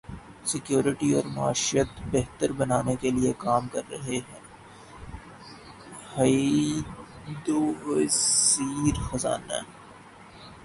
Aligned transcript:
security 0.49 1.09
اور 1.15 1.25
معیشت 1.35 1.89
بہتر 2.11 2.49
بنانے 2.59 2.95
کیلئے 3.01 3.31
کام 3.43 3.63
کر 3.73 3.83
رہے 3.91 4.17
ہیںوزیر 6.15 7.75
خزانہ 9.07 9.57